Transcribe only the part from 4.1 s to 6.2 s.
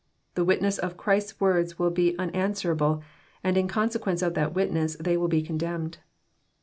of that witness they will bo condemned.